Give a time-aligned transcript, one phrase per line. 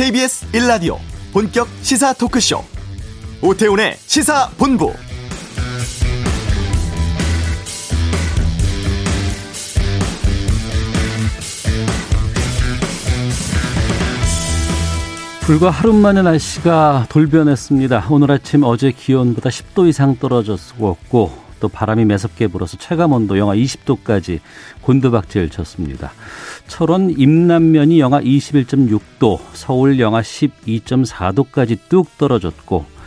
[0.00, 0.96] KBS 1라디오
[1.30, 2.64] 본격 시사 토크쇼
[3.42, 4.94] 오태훈의 시사본부
[15.42, 18.06] 불과 하루 만에 날씨가 돌변했습니다.
[18.08, 24.40] 오늘 아침 어제 기온보다 10도 이상 떨어졌고 또 바람이 매섭게 불어서 체감 온도 영하 20도까지
[24.82, 26.12] 곤두박질 쳤습니다.
[26.66, 33.00] 철원 임남면이 영하 21.6도, 서울 영하 12.4도까지 뚝 떨어졌고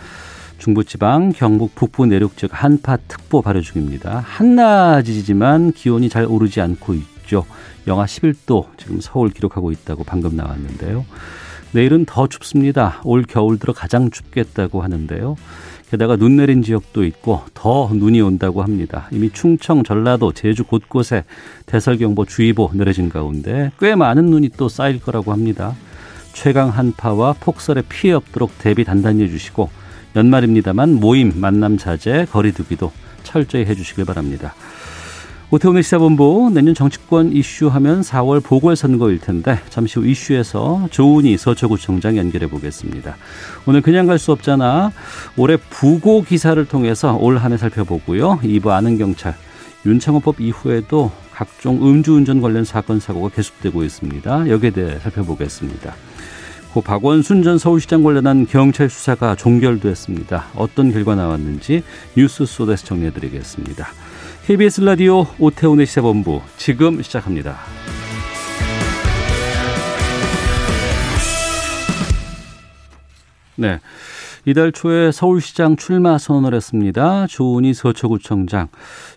[0.59, 4.23] 중부지방, 경북 북부 내륙 지역 한파특보 발효 중입니다.
[4.25, 7.45] 한낮이지만 기온이 잘 오르지 않고 있죠.
[7.85, 11.05] 영하 11도 지금 서울 기록하고 있다고 방금 나왔는데요.
[11.73, 13.01] 내일은 더 춥습니다.
[13.03, 15.35] 올 겨울 들어 가장 춥겠다고 하는데요.
[15.93, 19.07] 게다가 눈 내린 지역도 있고 더 눈이 온다고 합니다.
[19.11, 21.23] 이미 충청, 전라도, 제주 곳곳에
[21.67, 25.75] 대설경보 주의보 내려진 가운데 꽤 많은 눈이 또 쌓일 거라고 합니다.
[26.33, 29.69] 최강 한파와 폭설에 피해 없도록 대비 단단히 해주시고
[30.15, 34.55] 연말입니다만 모임, 만남 자제, 거리두기도 철저히 해주시길 바랍니다.
[35.53, 42.47] 오태훈의 시사본부 내년 정치권 이슈 하면 4월 보궐선거일 텐데 잠시 후 이슈에서 조은희 서초구청장 연결해
[42.47, 43.15] 보겠습니다.
[43.67, 44.91] 오늘 그냥 갈 수 없잖아.
[45.37, 48.39] 올해 부고 기사를 통해서 올 한 해 살펴보고요.
[48.41, 49.35] 2부 아는 경찰
[49.85, 54.49] 윤창호법 이후에도 각종 음주운전 관련 사건 사고가 계속되고 있습니다.
[54.49, 55.93] 여기에 대해 살펴보겠습니다.
[56.73, 60.45] 고 박원순 전 서울시장 관련한 경찰 수사가 종결됐습니다.
[60.55, 61.83] 어떤 결과 나왔는지
[62.17, 63.87] 뉴스 소에서 정리해드리겠습니다.
[64.45, 67.55] KBS 라디오 오태훈의 시사본부 지금 시작합니다.
[73.55, 73.79] 네.
[74.45, 77.27] 이달 초에 서울시장 출마 선언을 했습니다.
[77.27, 78.67] 조은희 서초구청장.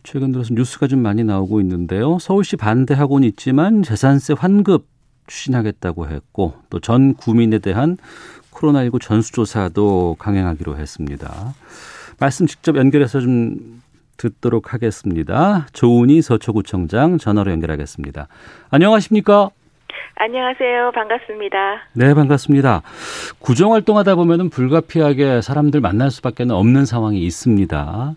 [0.05, 2.19] 최근 들어서 뉴스가 좀 많이 나오고 있는데요.
[2.21, 4.87] 서울시 반대하고는 있지만 재산세 환급
[5.27, 7.97] 추진하겠다고 했고 또 전 구민에 대한
[8.53, 11.55] 코로나19 전수조사도 강행하기로 했습니다.
[12.21, 13.83] 말씀 직접 연결해서 좀
[14.17, 15.67] 듣도록 하겠습니다.
[15.73, 18.29] 조은희 서초구청장 전화로 연결하겠습니다.
[18.71, 19.51] 안녕하십니까?
[20.17, 20.93] 안녕하세요.
[20.93, 21.83] 반갑습니다.
[21.93, 22.83] 네, 반갑습니다.
[23.39, 28.15] 구정 활동하다 보면은 불가피하게 사람들 만날 수밖에 없는 상황이 있습니다.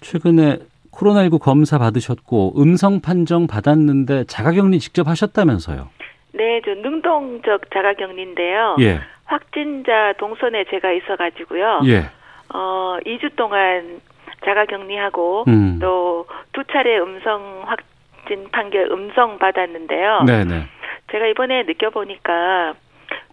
[0.00, 0.58] 최근에
[0.92, 5.88] 코로나19 검사 받으셨고 음성 판정 받았는데 자가격리 직접 하셨다면서요?
[6.32, 8.76] 네, 저 능동적 자가격리인데요.
[8.80, 9.00] 예.
[9.24, 11.82] 확진자 동선에 제가 있어가지고요.
[11.86, 12.10] 예.
[12.52, 14.00] 어, 2주 동안
[14.44, 15.78] 자가격리하고 음.
[15.80, 20.24] 또두 차례 음성 확진 판결 음성 받았는데요.
[20.26, 20.66] 네네.
[21.10, 22.74] 제가 이번에 느껴보니까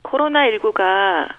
[0.01, 1.29] 코로나 19가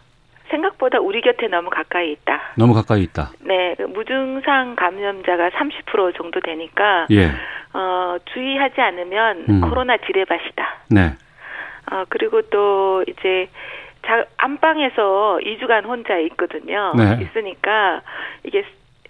[0.51, 2.41] 생각보다 우리 곁에 너무 가까이 있다.
[2.57, 3.33] 너무 가까이 있다.
[3.41, 7.31] 네, 그 무증상 감염자가 30% 정도 되니까 예.
[7.75, 9.61] 어, 주의하지 않으면 음.
[9.61, 10.77] 코로나 지뢰밭이다.
[10.91, 11.13] 네.
[11.91, 13.49] 어, 그리고 또 이제
[14.07, 16.95] 자, 안방에서 2주간 혼자 있거든요.
[16.97, 17.19] 네.
[17.23, 18.01] 있으니까
[18.45, 18.65] 이게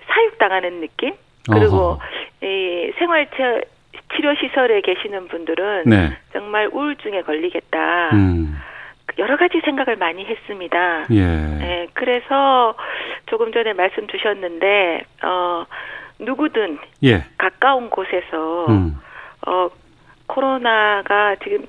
[0.09, 1.15] 사육당하는 느낌?
[1.51, 1.99] 그리고 어허.
[2.43, 3.29] 이 생활
[4.15, 6.17] 치료 시설에 계시는 분들은 네.
[6.33, 8.11] 정말 우울증에 걸리겠다.
[8.15, 8.59] 음.
[9.19, 11.07] 여러 가지 생각을 많이 했습니다.
[11.11, 11.25] 예.
[11.25, 12.75] 네, 그래서
[13.27, 15.65] 조금 전에 말씀 주셨는데 어
[16.19, 17.25] 누구든 예.
[17.39, 18.97] 가까운 곳에서 음.
[19.47, 19.69] 어
[20.27, 21.67] 코로나가 지금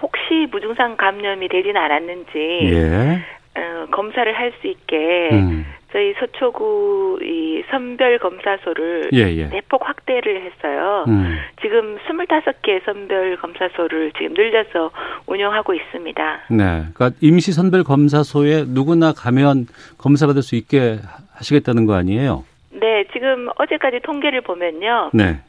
[0.00, 3.22] 혹시 무증상 감염이 되지는 않았는지 예.
[3.54, 5.66] 어, 검사를 할 수 있게 음.
[5.92, 9.48] 저희 서초구 이 선별 검사소를 예, 예.
[9.48, 11.04] 대폭 확대를 했어요.
[11.08, 11.36] 음.
[11.60, 14.90] 지금 25개 선별 검사소를 지금 늘려서
[15.26, 16.40] 운영하고 있습니다.
[16.50, 16.84] 네.
[16.94, 19.66] 그러니까 임시 선별 검사소에 누구나 가면
[19.98, 20.98] 검사 받을 수 있게
[21.34, 22.44] 하시겠다는 거 아니에요?
[22.70, 25.10] 네, 지금 어제까지 통계를 보면요.
[25.12, 25.40] 네.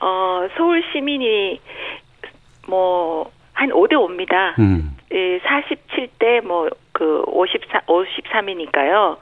[0.00, 1.60] 어, 서울 시민이
[2.68, 4.58] 뭐 한 5대 5입니다.
[4.58, 4.95] 음.
[5.16, 9.16] 예, 47대 뭐그 54, 53이니까요.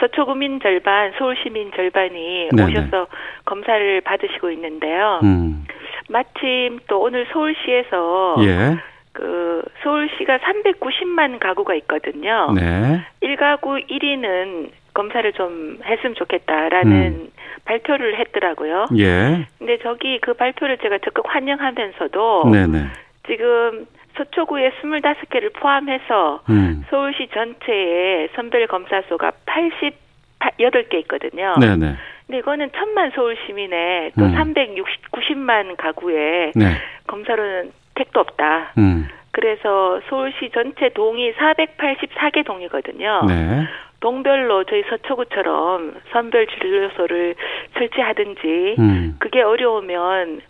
[0.00, 2.62] 서초구민 절반, 서울시민 절반이 네네.
[2.64, 3.06] 오셔서
[3.44, 5.20] 검사를 받으시고 있는데요.
[5.22, 5.64] 음.
[6.08, 8.76] 마침 또 오늘 서울시에서 예.
[9.12, 12.52] 그 서울시가 390만 가구가 있거든요.
[12.54, 13.04] 네.
[13.22, 17.28] 1가구 1인은 검사를 좀 했으면 좋겠다라는 음.
[17.64, 18.86] 발표를 했더라고요.
[18.98, 19.46] 예.
[19.58, 22.86] 근데 저기 그 발표를 제가 적극 환영하면서도 네네.
[23.26, 26.84] 지금 서초구에 25개를 포함해서 음.
[26.90, 31.54] 서울시 전체에 선별 검사소가 88개 있거든요.
[31.60, 31.96] 네네.
[32.26, 34.34] 근데 이거는 천만 서울 시민의 또 음.
[34.34, 36.76] 390만 가구에 네.
[37.06, 38.72] 검사로는 택도 없다.
[38.78, 39.08] 음.
[39.30, 43.24] 그래서 서울시 전체 동이 484개 동이거든요.
[43.28, 43.66] 네.
[44.00, 47.34] 동별로 저희 서초구처럼 선별 진료소를
[47.74, 49.16] 설치하든지 음.
[49.18, 50.40] 그게 어려우면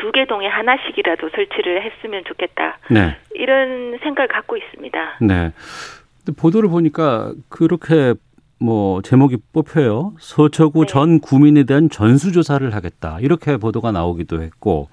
[0.00, 2.78] 두 개 동에 하나씩이라도 설치를 했으면 좋겠다.
[2.90, 3.16] 네.
[3.34, 5.18] 이런 생각을 갖고 있습니다.
[5.20, 5.52] 네.
[6.36, 8.14] 보도를 보니까 그렇게
[8.62, 10.14] 뭐 제목이 뽑혀요.
[10.18, 10.86] 서초구 네.
[10.86, 13.18] 전 구민에 대한 전수조사를 하겠다.
[13.20, 14.88] 이렇게 보도가 나오기도 했고.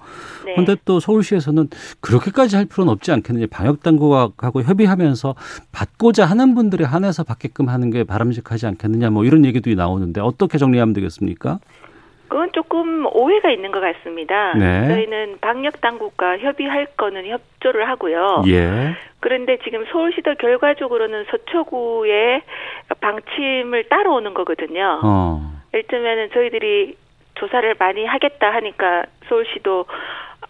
[0.46, 0.52] 네.
[0.54, 1.68] 그런데 또 서울시에서는
[2.00, 3.46] 그렇게까지 할 필요는 없지 않겠느냐.
[3.50, 5.34] 방역 당국하고 협의하면서
[5.72, 9.10] 받고자 하는 분들에 한해서 받게끔 하는 게 바람직하지 않겠느냐.
[9.10, 11.58] 뭐 이런 얘기도 나오는데 어떻게 정리하면 되겠습니까?
[12.28, 14.52] 그건 조금 오해가 있는 것 같습니다.
[14.54, 14.86] 네.
[14.86, 18.42] 저희는 방역 당국과 협의할 거는 협조를 하고요.
[18.46, 18.94] 예.
[19.20, 22.42] 그런데 지금 서울시도 결과적으로는 서초구의
[23.00, 25.00] 방침을 따라오는 거거든요.
[25.02, 25.40] 어.
[25.72, 26.96] 일테면은 저희들이
[27.34, 29.86] 조사를 많이 하겠다 하니까 서울시도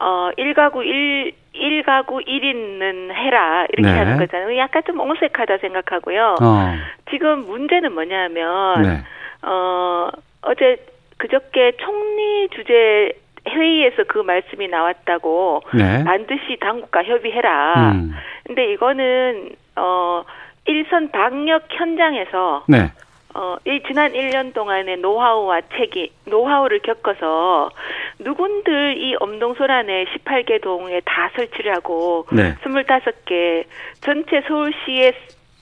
[0.00, 3.98] 어 1가구 1 1가구 1인은 해라 이렇게 네.
[3.98, 4.56] 하는 거잖아요.
[4.58, 6.36] 약간 좀 어색하다 생각하고요.
[6.40, 6.74] 어.
[7.10, 9.02] 지금 문제는 뭐냐면 네.
[9.42, 10.08] 어
[10.42, 10.76] 어제
[11.18, 13.12] 그저께 총리 주재
[13.48, 16.04] 회의에서 그 말씀이 나왔다고 네.
[16.04, 17.92] 반드시 당국과 협의해라.
[17.92, 18.12] 음.
[18.46, 20.24] 근데 이거는 어
[20.66, 22.92] 일선 방역 현장에서 네.
[23.34, 27.70] 어, 이 지난 1년 동안의 노하우와 책임, 노하우를 겪어서
[28.18, 32.54] 누군들 이 엄동소란에 18개 동에 다 설치를 하고 네.
[32.64, 33.64] 25개
[34.00, 35.12] 전체 서울시의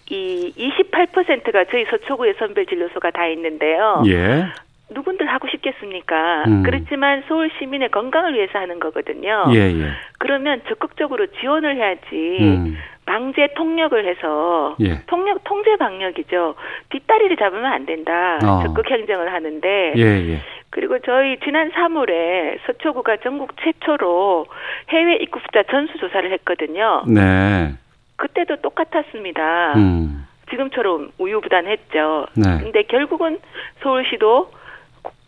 [0.08, 4.02] 이 28%가 저희 서초구의 선별 진료소가 다 있는데요.
[4.06, 4.46] 예.
[4.90, 6.44] 누군들 하고 싶겠습니까?
[6.46, 6.62] 음.
[6.62, 9.46] 그렇지만 서울 시민의 건강을 위해서 하는 거거든요.
[9.52, 9.90] 예, 예.
[10.18, 12.38] 그러면 적극적으로 지원을 해야지.
[12.40, 12.76] 음.
[13.04, 15.00] 방제 통력을 해서 예.
[15.06, 16.56] 통력 통제 방역이죠.
[16.90, 18.38] 뒷다리를 잡으면 안 된다.
[18.42, 18.62] 어.
[18.64, 20.40] 적극 행정을 하는데 예, 예.
[20.70, 24.46] 그리고 저희 지난 3월에 서초구가 전국 최초로
[24.90, 27.02] 해외 입국자 전수 조사를 했거든요.
[27.06, 27.74] 네.
[28.16, 29.74] 그때도 똑같았습니다.
[29.76, 30.26] 음.
[30.50, 32.26] 지금처럼 우유부단했죠.
[32.34, 32.58] 네.
[32.62, 33.38] 근데 결국은
[33.82, 34.50] 서울시도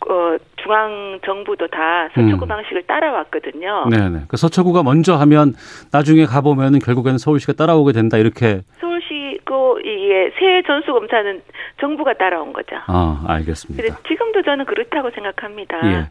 [0.09, 2.47] 어, 중앙 정부도 다 서초구 음.
[2.47, 3.87] 방식을 따라왔거든요.
[3.89, 4.21] 네네.
[4.27, 5.53] 그 서초구가 먼저 하면
[5.91, 8.61] 나중에 가보면은 결국에는 서울시가 따라오게 된다 이렇게.
[8.79, 11.41] 서울시 그 이게 새 전수 검사는
[11.79, 12.75] 정부가 따라온 거죠.
[12.87, 13.97] 아 알겠습니다.
[14.07, 15.77] 지금도 저는 그렇다고 생각합니다.
[15.85, 16.09] 예.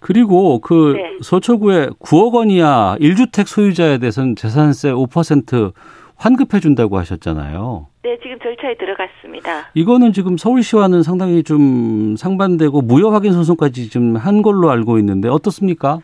[0.00, 1.16] 그리고 그 네.
[1.20, 5.72] 서초구에 9억 원 이하 1주택 소유자에 대해서는 재산세 5%
[6.20, 7.86] 환급해 준다고 하셨잖아요.
[8.02, 9.70] 네, 지금 절차에 들어갔습니다.
[9.72, 15.98] 이거는 지금 서울시와는 상당히 좀 상반되고 무효 확인 소송까지 좀한 걸로 알고 있는데 어떻습니까?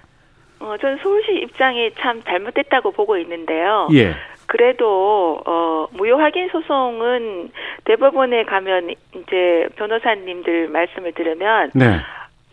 [0.58, 3.88] 어, 저는 서울시 입장이 참 잘못됐다고 보고 있는데요.
[3.92, 4.14] 예.
[4.46, 7.50] 그래도 어, 무효 확인 소송은
[7.84, 11.98] 대법원에 가면 이제 변호사님들 말씀을 들으면 네.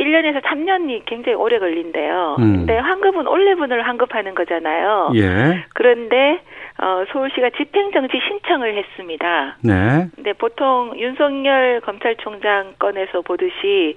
[0.04, 2.36] 1년에서 3년이 굉장히 오래 걸린대요.
[2.40, 2.54] 음.
[2.58, 5.12] 근데 환급은 올레분을 환급하는 거잖아요.
[5.16, 5.66] 예.
[5.74, 6.40] 그런데
[6.80, 9.58] 어, 서울시가 집행정지 신청을 했습니다.
[9.64, 10.08] 네.
[10.16, 13.96] 근데 보통 윤석열 검찰총장 건에서 보듯이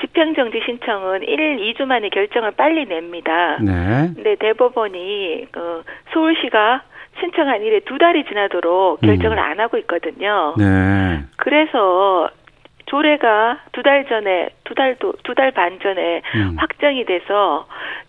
[0.00, 3.58] 집행정지 신청은 1일 2주 만에 결정을 빨리 냅니다.
[3.60, 4.10] 네.
[4.14, 5.82] 근데 대법원이 어,
[6.12, 6.82] 서울시가
[7.20, 9.42] 신청한 일에 두 달이 지나도록 결정을 음.
[9.42, 10.54] 안 하고 있거든요.
[10.56, 11.20] 네.
[11.36, 12.28] 그래서
[12.88, 16.56] 조례가 두 달 전에 두 달도 두 달 반 전에 음.
[16.58, 17.66] 확정이 돼서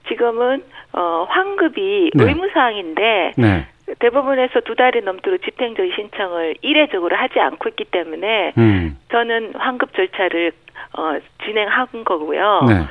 [0.08, 2.24] 지금은 어 환급이 네.
[2.24, 3.68] 의무 사항인데 네.
[4.00, 8.98] 대법원에서 두 달이 넘도록 집행정지 신청을 이례적으로 하지 않고 있기 때문에 음.
[9.12, 10.52] 저는 환급 절차를
[10.98, 12.62] 어 진행한 거고요.
[12.68, 12.86] 네.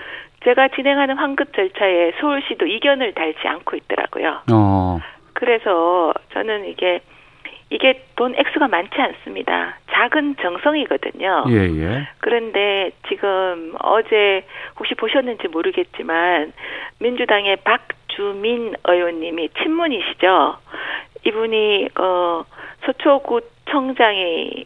[0.45, 4.41] 제가 진행하는 환급 절차에 서울시도 이견을 달지 않고 있더라고요.
[4.53, 4.99] 어.
[5.33, 7.01] 그래서 저는 이게
[7.71, 9.77] 이게 돈 액수가 많지 않습니다.
[9.91, 11.45] 작은 정성이거든요.
[11.49, 12.09] 예, 예.
[12.19, 14.45] 그런데 지금 어제
[14.79, 16.53] 혹시 보셨는지 모르겠지만
[16.99, 20.57] 민주당의 박주민 의원님이 친문이시죠.
[21.27, 22.45] 이분이 어
[22.87, 24.65] 서초구 청장이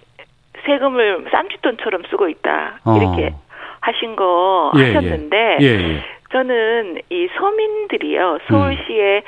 [0.65, 2.97] 세금을 쌈짓돈처럼 쓰고 있다 어.
[2.97, 3.35] 이렇게
[3.81, 4.87] 하신 거 예, 예.
[4.87, 6.03] 하셨는데 예, 예.
[6.31, 9.23] 저는 이 서민들이요 서울시에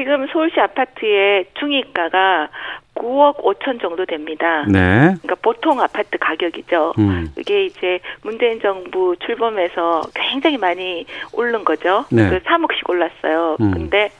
[0.00, 2.48] 지금 서울시 아파트의 중위가가
[2.94, 4.64] 9억 5천 정도 됩니다.
[4.66, 5.14] 네.
[5.20, 6.94] 그러니까 보통 아파트 가격이죠.
[6.98, 7.28] 음.
[7.36, 11.04] 이게 이제 문재인 정부 출범해서 굉장히 많이
[11.34, 12.06] 오른 거죠.
[12.10, 12.30] 네.
[12.30, 13.58] 그 3억씩 올랐어요.
[13.60, 13.72] 음.
[13.72, 14.10] 근데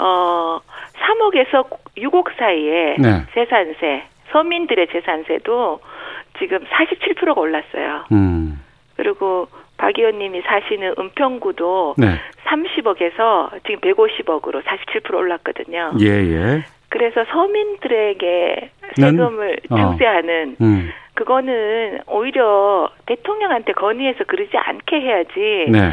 [0.00, 0.60] 어
[0.94, 3.26] 3억에서 6억 사이에 네.
[3.34, 5.80] 재산세, 서민들의 재산세도
[6.38, 8.06] 지금 47%가 올랐어요.
[8.12, 8.62] 음.
[8.96, 9.48] 그리고
[9.82, 12.14] 박 의원님이 사시는 은평구도 네.
[12.46, 15.94] 30억에서 지금 150억으로 47% 올랐거든요.
[16.00, 16.64] 예, 예.
[16.88, 19.76] 그래서 서민들에게 난- 세금을 어.
[19.76, 20.90] 청세하는 음.
[21.14, 25.66] 그거는 오히려 대통령한테 건의해서 그러지 않게 해야지.
[25.68, 25.92] 네.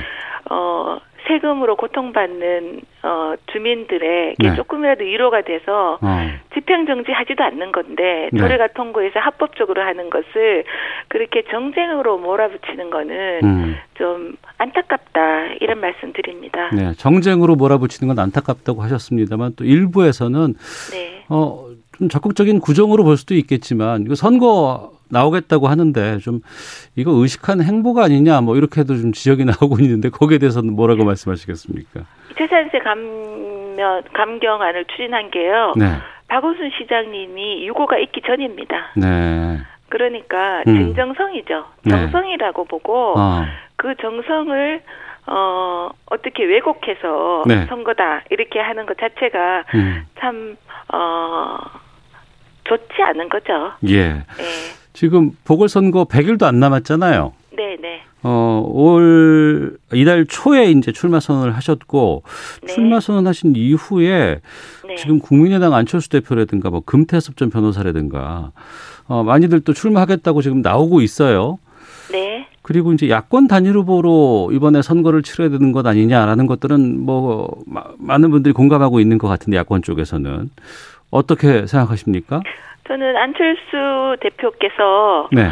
[0.51, 4.55] 어 세금으로 고통받는 어 주민들에게 네.
[4.55, 6.17] 조금이라도 위로가 돼서 어.
[6.69, 8.39] 집행 정지 하지도 않는 건데 네.
[8.39, 10.63] 조례가 통과해서 합법적으로 하는 것을
[11.07, 13.75] 그렇게 정쟁으로 몰아붙이는 거는 음.
[13.95, 16.69] 좀 안타깝다 이런 이런 말씀드립니다.
[16.73, 20.53] 네, 정쟁으로 몰아붙이는 건 안타깝다고 하셨습니다만 또 일부에서는
[20.91, 21.25] 네.
[21.29, 26.41] 어, 좀 적극적인 구정으로 볼 수도 있겠지만 이거 선거 나오겠다고 하는데 좀
[26.95, 32.01] 이거 의식한 행보가 아니냐 뭐 이렇게도 좀 지적이 나오고 있는데 거기에 대해서는 뭐라고 말씀하시겠습니까?
[32.37, 35.73] 재산세 감면 감경안을 추진한 게요.
[35.75, 35.85] 네.
[36.29, 38.91] 박원순 시장님이 유고가 있기 전입니다.
[38.95, 39.59] 네.
[39.89, 40.75] 그러니까 음.
[40.77, 41.65] 진정성이죠.
[41.83, 41.91] 네.
[41.91, 43.43] 정성이라고 보고 어.
[43.75, 44.81] 그 정성을
[45.27, 47.65] 어 어떻게 왜곡해서 네.
[47.65, 50.05] 선거다 이렇게 하는 것 자체가 음.
[50.19, 51.57] 참어
[52.63, 53.73] 좋지 않은 거죠.
[53.87, 54.13] 예.
[54.13, 54.23] 네,
[54.93, 57.33] 지금 보궐선거 100일도 안 남았잖아요.
[57.57, 58.03] 네, 네.
[58.23, 62.23] 어, 올 이달 초에 이제 출마 선언을 하셨고
[62.63, 62.73] 네.
[62.73, 64.39] 출마 선언하신 이후에
[64.87, 64.95] 네.
[64.95, 68.51] 지금 국민의당 안철수 대표라든가 뭐 금태섭 전 변호사라든가
[69.07, 71.59] 어, 많이들 또 출마하겠다고 지금 나오고 있어요.
[72.11, 72.47] 네.
[72.61, 78.29] 그리고 이제 야권 단일 후보로 이번에 선거를 치러야 되는 것 아니냐라는 것들은 뭐 마- 많은
[78.31, 80.49] 분들이 공감하고 있는 것 같은데 야권 쪽에서는
[81.09, 82.41] 어떻게 생각하십니까?
[82.87, 85.49] 저는 안철수 대표께서 네.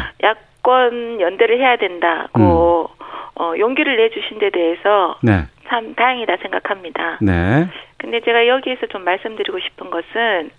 [0.68, 3.04] 야권 연대를 해야 된다고 음.
[3.40, 5.44] 어, 용기를 내주신 데 대해서 네.
[5.68, 7.18] 참 다행이다 생각합니다.
[7.20, 7.66] 네.
[7.96, 10.50] 근데 제가 여기에서 좀 말씀드리고 싶은 것은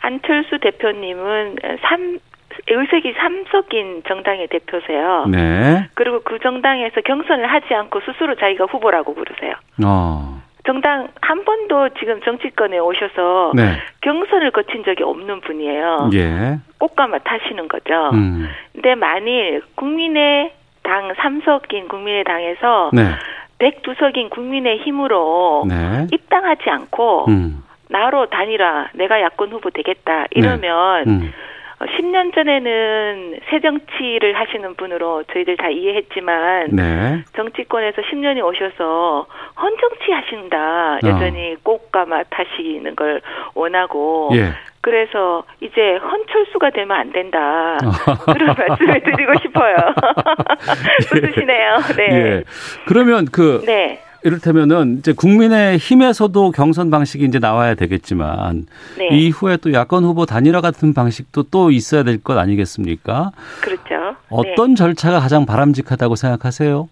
[0.00, 2.18] 안철수 대표님은 삼
[2.66, 5.26] 의석이 삼석인 정당의 대표세요.
[5.30, 5.88] 네.
[5.94, 9.54] 그리고 그 정당에서 경선을 하지 않고 스스로 자기가 후보라고 부르세요.
[9.84, 10.42] 어.
[10.66, 13.78] 정당 한 번도 지금 정치권에 오셔서 네.
[14.02, 16.10] 경선을 거친 적이 없는 분이에요.
[16.14, 16.58] 예.
[16.78, 18.10] 꽃가마 타시는 거죠.
[18.12, 18.48] 음.
[18.72, 23.10] 근데 만일 국민의당 삼석인 국민의 당에서 네.
[23.58, 26.06] 102석인 국민의 힘으로 네.
[26.12, 27.62] 입당하지 않고 음.
[27.88, 31.32] 나로 단일화 내가 야권 후보 되겠다 이러면 음.
[31.80, 37.24] 어, 10년 전에는 새 정치를 하시는 분으로 저희들 다 이해했지만 네.
[37.34, 39.26] 정치권에서 10년이 오셔서
[39.58, 43.22] 헌정치 하신다 여전히 꽃가마 타시는 걸
[43.54, 44.36] 원하고 어.
[44.36, 44.52] 예.
[44.82, 47.78] 그래서 이제 헌철수가 되면 안 된다
[48.30, 49.76] 그런 말씀을 드리고 싶어요
[51.14, 52.08] 웃으시네요 네.
[52.10, 52.44] 예.
[52.86, 54.02] 그러면 그 네.
[54.22, 58.66] 이를테면은 이제 국민의 힘에서도 경선 방식이 이제 나와야 되겠지만
[58.98, 59.08] 네.
[59.08, 63.30] 이후에 또 야권 후보 단일화 같은 방식도 또 있어야 될 것 아니겠습니까?
[63.62, 63.84] 그렇죠.
[63.88, 64.14] 네.
[64.28, 66.88] 어떤 절차가 가장 바람직하다고 생각하세요?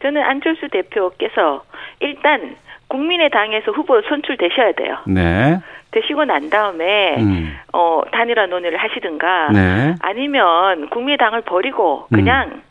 [0.00, 1.64] 저는 안철수 대표께서
[2.00, 2.56] 일단
[2.88, 4.96] 국민의 당에서 후보 선출되셔야 돼요.
[5.06, 5.60] 네.
[5.90, 7.54] 되시고 난 다음에 음.
[7.72, 9.94] 어 단일화 논의를 하시든가 네.
[10.00, 12.16] 아니면 국민의당을 버리고 음.
[12.16, 12.62] 그냥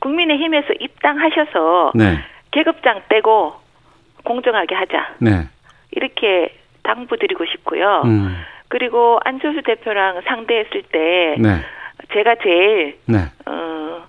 [0.00, 2.18] 국민의힘에서 입당하셔서 네.
[2.54, 3.54] 계급장 떼고
[4.22, 5.48] 공정하게 하자 네.
[5.90, 8.02] 이렇게 당부드리고 싶고요.
[8.04, 8.36] 음.
[8.68, 11.60] 그리고 안철수 대표랑 상대했을 때 네.
[12.12, 13.18] 제가 제일 네.
[13.46, 14.04] 어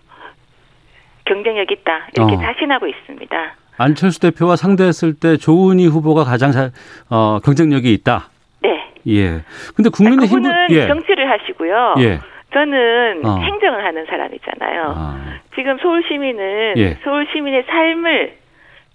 [1.26, 2.40] 경쟁력 있다 이렇게 어.
[2.40, 3.56] 자신하고 있습니다.
[3.78, 6.72] 안철수 대표와 상대했을 때 조은희 후보가 가장 잘,
[7.10, 8.30] 어, 경쟁력이 있다.
[8.62, 8.94] 네.
[9.08, 9.44] 예.
[9.76, 10.88] 근데 국민의힘은 그분은 예.
[10.88, 11.96] 정치를 하시고요.
[12.00, 12.20] 예.
[12.56, 13.38] 저는 어.
[13.40, 14.94] 행정을 하는 사람이잖아요.
[14.96, 15.40] 아.
[15.56, 16.98] 지금 서울 시민은 예.
[17.04, 18.38] 서울 시민의 삶을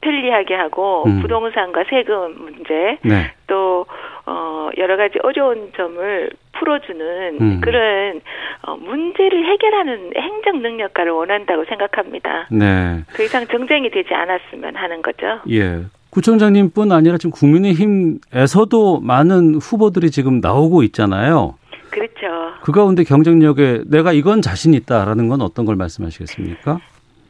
[0.00, 1.20] 편리하게 하고 음.
[1.20, 3.32] 부동산과 세금 문제 네.
[3.46, 3.84] 또
[4.24, 7.60] 어, 여러 가지 어려운 점을 풀어주는 음.
[7.60, 8.22] 그런
[8.62, 12.48] 어, 문제를 해결하는 행정 능력가를 원한다고 생각합니다.
[12.50, 13.02] 네.
[13.14, 15.40] 더 이상 정쟁이 되지 않았으면 하는 거죠.
[15.50, 15.82] 예.
[16.08, 21.54] 구청장님뿐 아니라 지금 국민의힘에서도 많은 후보들이 지금 나오고 있잖아요.
[21.90, 22.54] 그렇죠.
[22.62, 26.78] 그 가운데 경쟁력에 내가 이건 자신 있다라는 건 어떤 걸 말씀하시겠습니까?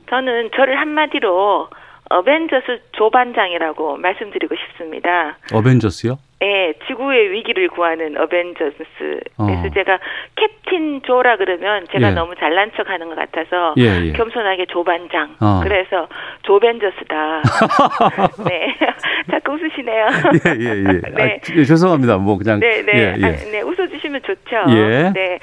[0.08, 1.68] 저는 저를 한마디로
[2.10, 5.38] 어벤져스 조반장이라고 말씀드리고 싶습니다.
[5.52, 6.18] 어벤져스요?
[6.42, 8.74] 예, 지구의 위기를 구하는 어벤져스.
[8.78, 9.70] 그래서 어.
[9.74, 9.98] 제가
[10.36, 12.10] 캡틴 조라 그러면 제가 예.
[12.12, 14.12] 너무 잘난 척 하는 것 같아서 예, 예.
[14.12, 15.36] 겸손하게 조반장.
[15.40, 15.60] 어.
[15.62, 16.08] 그래서
[16.42, 17.42] 조벤져스다.
[18.48, 18.74] 네.
[19.30, 20.06] 자꾸 웃으시네요.
[20.46, 21.00] 예, 예, 예.
[21.14, 21.22] 네.
[21.22, 22.16] 아, 예, 죄송합니다.
[22.16, 22.92] 뭐 그냥 네, 네.
[22.94, 23.24] 예, 예.
[23.26, 24.64] 아, 네, 웃어 주시면 좋죠.
[24.70, 25.12] 예.
[25.14, 25.38] 네.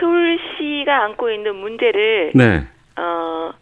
[0.00, 2.62] 서울시가 안고 있는 문제를, 네.
[2.96, 3.52] 어,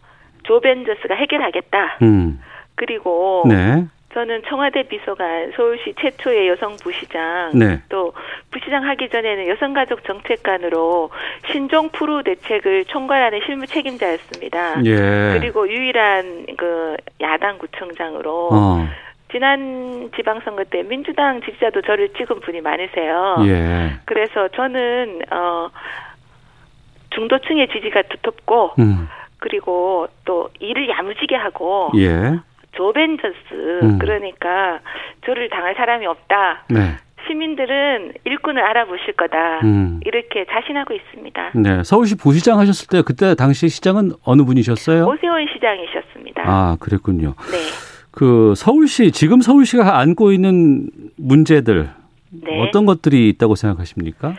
[0.43, 1.97] 조벤져스가 해결하겠다.
[2.01, 2.39] 음.
[2.75, 3.85] 그리고 네.
[4.19, 7.81] 저는 청와대 비서관, 서울시 최초의 여성 부시장, 네.
[7.87, 8.11] 또
[8.51, 11.09] 부시장 하기 전에는 여성가족 정책관으로
[11.49, 14.83] 신종 프루 대책을 총괄하는 실무 책임자였습니다.
[14.83, 15.39] 예.
[15.39, 18.87] 그리고 유일한 그 야당 구청장으로 어.
[19.31, 23.37] 지난 지방선거 때 민주당 지지자도 저를 찍은 분이 많으세요.
[23.45, 23.99] 예.
[24.03, 25.69] 그래서 저는 어
[27.11, 29.07] 중도층의 지지가 두텁고 음.
[29.37, 32.37] 그리고 또 일을 야무지게 하고 예.
[32.73, 33.99] 조벤져스 음.
[33.99, 34.79] 그러니까
[35.25, 36.65] 저를 당할 사람이 없다.
[36.69, 36.97] 네.
[37.27, 39.59] 시민들은 일꾼을 알아보실 거다.
[39.63, 39.99] 음.
[40.05, 41.51] 이렇게 자신하고 있습니다.
[41.55, 41.83] 네.
[41.83, 45.05] 서울시 부시장 하셨을 때 그때 당시 시장은 어느 분이셨어요?
[45.05, 46.43] 오세훈 시장이셨습니다.
[46.45, 47.35] 아, 그랬군요.
[47.51, 47.57] 네.
[48.11, 51.89] 그 서울시 지금 서울시가 안고 있는 문제들
[52.31, 52.61] 네.
[52.61, 54.33] 어떤 것들이 있다고 생각하십니까?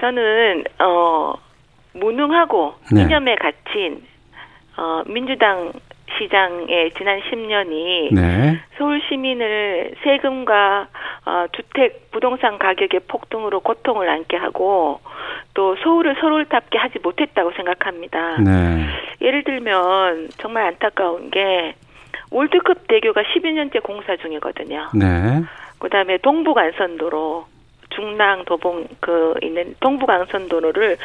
[0.00, 1.34] 저는 어
[1.92, 3.02] 무능하고 네.
[3.02, 4.02] 이념에 갇힌
[4.76, 5.72] 어 민주당
[6.18, 8.60] 시장의 지난 10년이 네.
[8.76, 10.88] 서울 시민을 세금과
[11.26, 15.00] 어, 주택 부동산 가격의 폭등으로 고통을 안게 하고
[15.54, 18.38] 또 서울을 서울답게 하지 못했다고 생각합니다.
[18.38, 18.86] 네.
[19.20, 21.74] 예를 들면 정말 안타까운 게
[22.30, 24.90] 월드컵 대교가 12년째 공사 중이거든요.
[24.94, 25.42] 네.
[25.78, 27.46] 그다음에 동북안선도로
[27.90, 30.96] 중랑 도봉 그 있는 동북안선도로를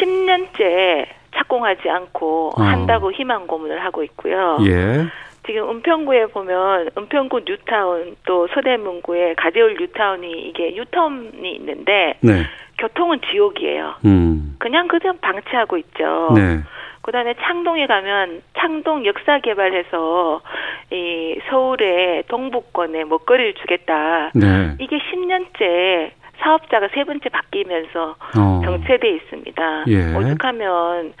[0.00, 2.62] 10년째 착공하지 않고 어.
[2.62, 4.58] 한다고 희망 고문을 하고 있고요.
[4.62, 5.06] 예.
[5.46, 12.44] 지금 은평구에 보면 은평구 뉴타운 또 서대문구에 가재울 뉴타운이 이게 뉴타운이 있는데 네.
[12.78, 13.94] 교통은 지옥이에요.
[14.04, 14.56] 음.
[14.58, 16.32] 그냥 그냥 방치하고 있죠.
[16.34, 16.60] 네.
[17.00, 20.42] 그다음에 창동에 가면 창동 역사 개발해서
[20.90, 24.30] 이 서울의 동북권에 먹거리를 주겠다.
[24.34, 24.76] 네.
[24.78, 28.60] 이게 10년째 사업자가 세 번째 바뀌면서 어.
[28.64, 29.84] 정체돼 있습니다.
[29.88, 30.14] 예.
[30.14, 31.14] 오죽하면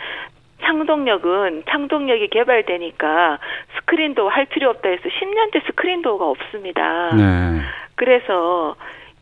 [0.60, 3.38] 창동역은 창동역이 개발되니까
[3.76, 7.14] 스크린도 할 필요 없다 해서 10년째 스크린도어가 없습니다.
[7.14, 7.60] 네.
[7.94, 8.76] 그래서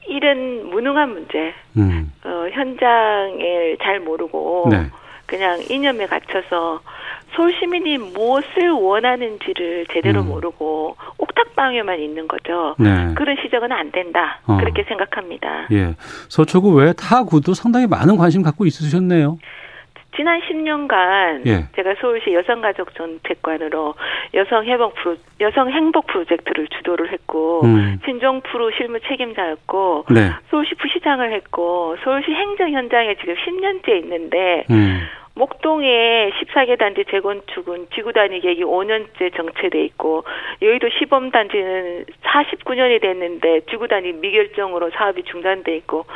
[0.08, 2.12] 이런 무능한 문제, 음.
[2.24, 4.86] 어, 현장을 잘 모르고 네.
[5.26, 6.80] 그냥 이념에 갇혀서
[7.34, 10.28] 서울 시민이 무엇을 원하는지를 제대로 음.
[10.28, 12.74] 모르고 옥탑방에만 있는 거죠.
[12.78, 13.12] 네.
[13.14, 14.40] 그런 시정은 안 된다.
[14.46, 14.56] 어.
[14.58, 15.66] 그렇게 생각합니다.
[15.72, 15.94] 예.
[16.28, 19.38] 서초구 외 타 구도 상당히 많은 관심 갖고 있으셨네요.
[20.16, 21.68] 지난 10년간 예.
[21.76, 23.94] 제가 서울시 여성가족정책관으로
[24.34, 27.98] 여성 회복 프로, 여성 행복 프로젝트를 주도를 했고 음.
[28.04, 30.30] 신종 프로 실무 책임자였고 네.
[30.50, 35.00] 서울시 부시장을 했고 서울시 행정 현장에 지금 10년째 있는데 음.
[35.36, 40.24] 목동의 14개 단지 재건축은 지구 단위 계획이 5년째 정체돼 있고
[40.62, 46.06] 여의도 시범 단지는 49년이 됐는데 지구 단위 미결정으로 사업이 중단돼 있고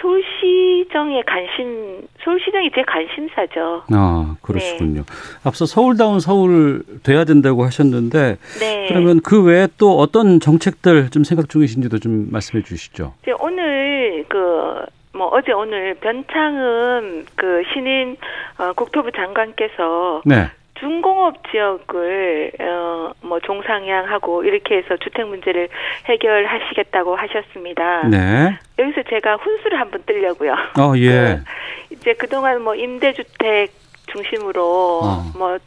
[0.00, 3.84] 서울시정의 관심 서울시정이 제 관심사죠.
[3.90, 5.00] 아 그러시군요.
[5.00, 5.06] 네.
[5.42, 8.86] 앞서 서울다운 서울 돼야 된다고 하셨는데 네.
[8.88, 13.14] 그러면 그 외에 또 어떤 정책들 좀 생각 중이신지도 좀 말씀해 주시죠.
[13.40, 14.84] 오늘 그
[15.16, 18.16] 뭐 어제 오늘 변창흠 그 신임
[18.58, 20.50] 어, 국토부 장관께서 네.
[20.78, 25.68] 중공업 지역을 어 뭐 종상향하고 이렇게 해서 주택 문제를
[26.06, 28.08] 해결하시겠다고 하셨습니다.
[28.08, 28.58] 네.
[28.78, 30.52] 여기서 제가 훈수를 한번 뜨려고요.
[30.78, 31.40] 어, 예.
[31.88, 33.72] 그 이제 그동안 뭐 임대주택
[34.06, 35.32] 중심으로 어.
[35.36, 35.58] 뭐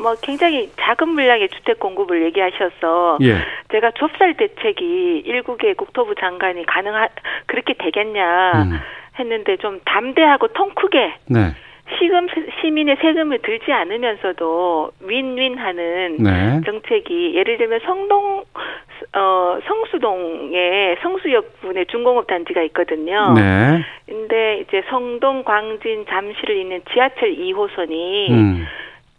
[0.00, 3.38] 뭐 굉장히 작은 물량의 주택 공급을 얘기하셔서 예.
[3.72, 7.08] 제가 좁쌀 대책이 일국의 국토부 장관이 가능하
[7.46, 8.78] 그렇게 되겠냐 음.
[9.18, 11.52] 했는데 좀 담대하고 통 크게 네.
[11.96, 12.28] 시금
[12.60, 16.60] 시민의 세금을 들지 않으면서도 윈윈하는 네.
[16.64, 18.44] 정책이 예를 들면 성동
[19.16, 23.32] 어 성수동에 성수역분에 중공업 단지가 있거든요.
[23.34, 23.84] 네.
[24.06, 28.66] 근데 이제 성동 광진 잠실을 잇는 지하철 2호선이 음.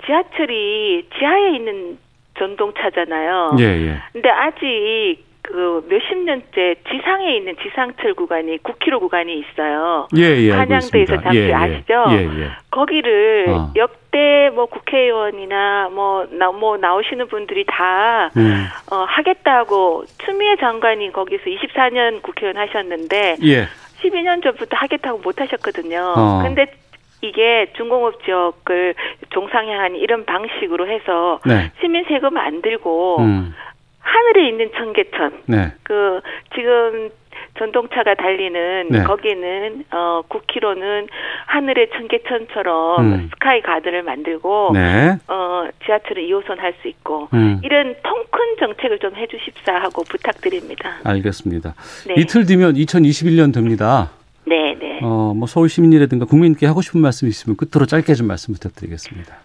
[0.05, 1.97] 지하철이 지하에 있는
[2.37, 3.55] 전동차잖아요.
[3.59, 3.97] 예, 예.
[4.13, 10.07] 근데 아직 그 몇십 년째 지상에 있는 지상철 구간이 9km 구간이 있어요.
[10.15, 10.51] 예, 예.
[10.51, 12.05] 한양대에서 잠시 예, 예, 아시죠?
[12.11, 12.51] 예, 예.
[12.69, 13.73] 거기를 어.
[13.75, 18.67] 역대 뭐 국회의원이나 뭐, 나, 뭐 나오시는 분들이 다, 음.
[18.91, 23.67] 어, 하겠다고 추미애 장관이 거기서 24년 국회의원 하셨는데, 예.
[24.03, 26.13] 12년 전부터 하겠다고 못 하셨거든요.
[26.15, 26.41] 어.
[26.43, 26.67] 근데
[27.21, 28.95] 이게 중공업 지역을
[29.29, 31.71] 종상향한 이런 방식으로 해서 네.
[31.81, 33.53] 시민 세금 안 들고 음.
[33.99, 35.73] 하늘에 있는 청계천 네.
[35.83, 36.21] 그
[36.55, 37.09] 지금
[37.57, 39.03] 전동차가 달리는 네.
[39.03, 41.07] 거기는 어 9km는
[41.45, 43.29] 하늘의 청계천처럼 음.
[43.33, 45.17] 스카이 가드를 만들고 네.
[45.27, 47.59] 어 지하철을 2호선 할 수 있고 음.
[47.63, 50.97] 이런 통 큰 정책을 좀 해주십사 하고 부탁드립니다.
[51.03, 51.73] 알겠습니다.
[52.07, 52.13] 네.
[52.17, 54.11] 이틀 뒤면 2021년 됩니다.
[54.49, 54.99] 네, 네.
[55.03, 59.37] 어, 뭐 서울 시민이라든가 국민께 하고 싶은 말씀 있으면 끝으로 짧게 좀 말씀 부탁드리겠습니다.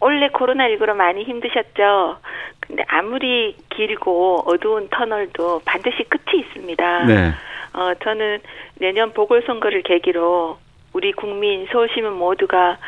[0.00, 2.18] 원래 코로나19로 많이 힘드셨죠.
[2.60, 7.04] 근데 아무리 길고 어두운 터널도 반드시 끝이 있습니다.
[7.04, 7.32] 네.
[7.74, 8.38] 어, 저는
[8.76, 10.56] 내년 보궐선거를 계기로
[10.94, 12.78] 우리 국민 서울시민 모두가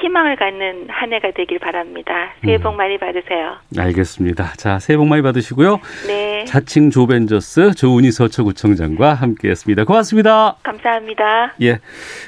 [0.00, 2.12] 희망을 갖는 한 해가 되길 바랍니다.
[2.44, 2.76] 새해 복 음.
[2.76, 3.56] 많이 받으세요.
[3.76, 4.52] 알겠습니다.
[4.56, 5.80] 자, 새해 복 많이 받으시고요.
[6.06, 6.44] 네.
[6.44, 9.84] 자칭 조벤저스 조은희 서초구청장과 함께했습니다.
[9.84, 10.56] 고맙습니다.
[10.62, 11.54] 감사합니다.
[11.62, 11.78] 예,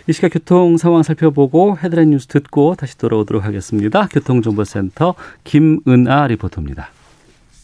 [0.06, 4.08] 이 시각 교통 상황 살펴보고 헤드라인 뉴스 듣고 다시 돌아오도록 하겠습니다.
[4.08, 6.90] 교통정보센터 김은아 리포터입니다.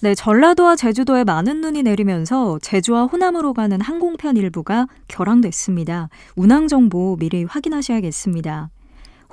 [0.03, 6.11] 네, 전라도와 제주도에 많은 눈이 내리면서 제주와 호남으로 가는 항공편 일부가 결항됐습니다.
[6.37, 8.69] 운항 정보 미리 확인하셔야겠습니다.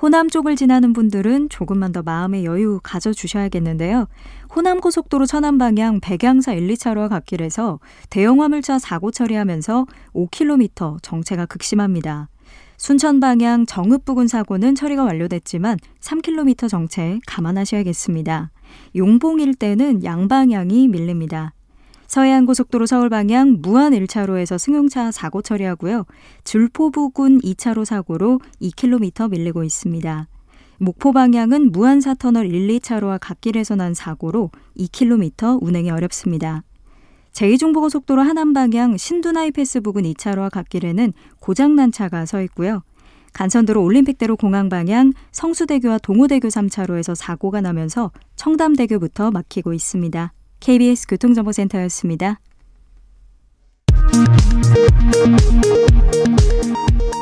[0.02, 4.08] 호남 쪽을 지나는 분들은 조금만 더 마음의 여유 가져주셔야겠는데요.
[4.52, 7.78] 호남 고속도로 천안 방향 백양사 1, 2차로와 갓길에서
[8.10, 12.28] 대형 화물차 사고 처리하면서 5km 정체가 극심합니다.
[12.78, 18.50] 순천 방향 정읍 부근 사고는 처리가 완료됐지만 3km 정체 감안하셔야겠습니다.
[18.96, 21.52] 용봉 일대는 양방향이 밀립니다.
[22.12, 26.04] 서해안고속도로 서울 방향 무안 1차로에서 승용차 사고 처리하고요.
[26.44, 30.28] 줄포 부근 2차로 사고로 2km 밀리고 있습니다.
[30.76, 36.64] 목포 방향은 무안사터널 1, 2차로와 갓길에서 난 사고로 2km 운행이 어렵습니다.
[37.32, 42.82] 제2중부고속도로 하남 방향 신두나이 패스 부근 2차로와 갓길에는 고장난 차가 서 있고요.
[43.32, 50.34] 간선도로 올림픽대로 공항 방향 성수대교와 동호대교 3차로에서 사고가 나면서 청담대교부터 막히고 있습니다.
[50.62, 52.38] KBS 교통정보센터였습니다.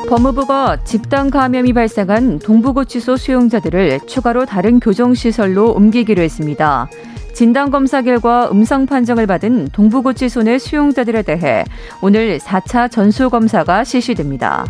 [0.07, 6.89] 법무부가 집단 감염이 발생한 동부구치소 수용자들을 추가로 다른 교정시설로 옮기기로 했습니다.
[7.33, 11.63] 진단검사 결과 음성 판정을 받은 동부구치소 내 수용자들에 대해
[12.01, 14.65] 오늘 4차 전수검사가 실시됩니다.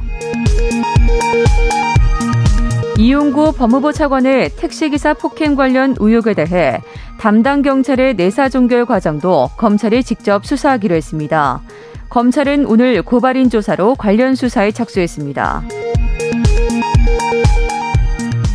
[3.01, 6.79] 이용구 법무부 차관의 택시기사 폭행 관련 의혹에 대해
[7.19, 11.63] 담당 경찰의 내사 종결 과정도 검찰이 직접 수사하기로 했습니다.
[12.09, 15.63] 검찰은 오늘 고발인 조사로 관련 수사에 착수했습니다.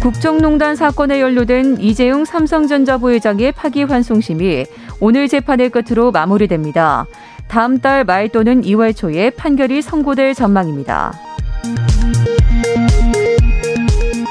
[0.00, 4.64] 국정농단 사건에 연루된 이재용 삼성전자 부회장의 파기환송심이
[5.00, 7.06] 오늘 재판을 끝으로 마무리됩니다.
[7.48, 11.36] 다음 달 말 또는 2월 초에 판결이 선고될 전망입니다.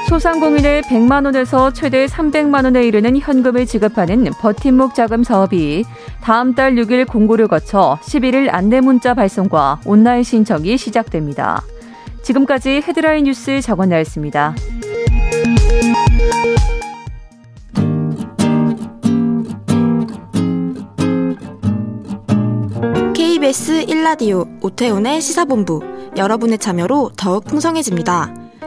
[0.08, 5.84] 소상공인의 100만 원에서 최대 300만 원에 이르는 현금을 지급하는 버팀목 자금 사업이
[6.22, 11.60] 다음 달 6일 공고를 거쳐 11일 안내 문자 발송과 온라인 신청이 시작됩니다.
[12.22, 14.54] 지금까지 헤드라인 뉴스 정원나였습니다.
[23.12, 25.80] KBS 1라디오 오태훈의 시사본부
[26.16, 28.45] 여러분의 참여로 더욱 풍성해집니다.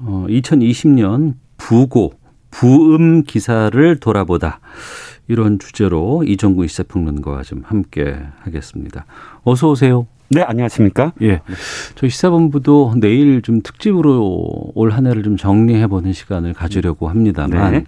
[0.00, 2.12] 어, 2020년 부고
[2.50, 4.60] 부음 기사를 돌아보다
[5.28, 9.04] 이런 주제로 이종구 시사평론가와 좀 함께 하겠습니다.
[9.42, 10.06] 어서 오세요.
[10.28, 11.12] 네, 안녕하십니까?
[11.22, 11.40] 예.
[11.94, 17.84] 저희 시사본부도 내일 좀 특집으로 올 한 해를 좀 정리해 보는 시간을 가지려고 합니다만 네.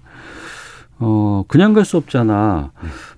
[1.01, 2.73] 어, 그냥 갈 수 없잖아.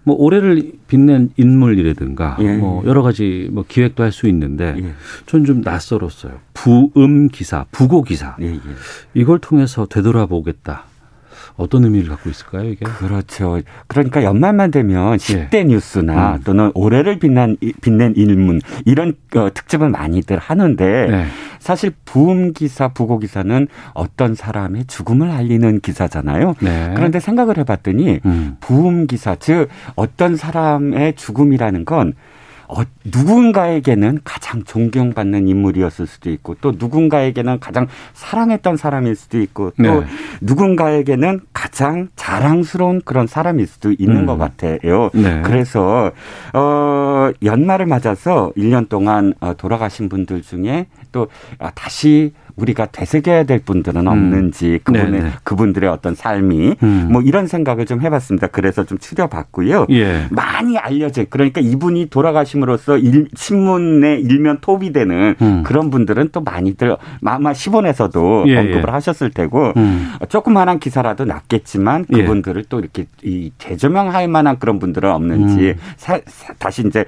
[0.04, 2.56] 뭐 올해를 빛낸 인물이라든가 예.
[2.56, 4.92] 뭐 여러 가지 뭐 기획도 할 수 있는데 예.
[5.26, 6.32] 전좀 낯설었어요.
[6.54, 8.36] 부음 기사, 부고 기사.
[8.40, 8.60] 예, 예.
[9.14, 10.84] 이걸 통해서 되돌아보겠다.
[11.56, 12.84] 어떤 의미를 갖고 있을까요, 이게?
[12.84, 13.60] 그렇죠.
[13.86, 15.64] 그러니까 연말만 되면 10대 예.
[15.64, 16.40] 뉴스나 음.
[16.44, 21.26] 또는 올해를 빛난, 빛낸 인문 이런 어, 특집을 많이들 하는데 네.
[21.58, 26.54] 사실 부음 기사, 부고 기사는 어떤 사람의 죽음을 알리는 기사잖아요.
[26.60, 26.92] 네.
[26.96, 28.56] 그런데 생각을 해봤더니 음.
[28.60, 32.14] 부음 기사, 즉 어떤 사람의 죽음이라는 건
[32.70, 39.82] 어, 누군가에게는 가장 존경받는 인물이었을 수도 있고 또 누군가에게는 가장 사랑했던 사람일 수도 있고 또
[40.00, 40.06] 네.
[40.40, 44.26] 누군가에게는 가장 자랑스러운 그런 사람일 수도 있는 음.
[44.26, 45.10] 것 같아요.
[45.12, 45.42] 네.
[45.42, 46.12] 그래서
[46.54, 53.60] 어 연말을 맞아서 1년 동안 어, 돌아가신 분들 중에 또 아, 다시 우리가 되새겨야 될
[53.60, 54.06] 분들은 음.
[54.06, 54.78] 없는지 음.
[54.84, 57.08] 그분의 그분들의 어떤 삶이 음.
[57.10, 58.48] 뭐 이런 생각을 좀 해봤습니다.
[58.48, 59.86] 그래서 좀 추려봤고요.
[59.90, 60.26] 예.
[60.30, 65.62] 많이 알려진 그러니까 이분이 돌아가심으로써 일, 신문에 일면 톱이 되는 음.
[65.64, 68.92] 그런 분들은 또 많이들 아마 시본에서도 예, 언급을 예.
[68.92, 70.12] 하셨을 테고 음.
[70.28, 72.18] 조그마한 기사라도 낫겠지만 예.
[72.18, 75.74] 그분들을 또 이렇게 이 재조명할 만한 그런 분들은 없는지 음.
[75.96, 77.04] 사, 사, 다시 이제